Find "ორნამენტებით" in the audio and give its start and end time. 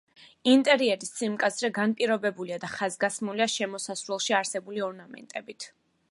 4.87-5.69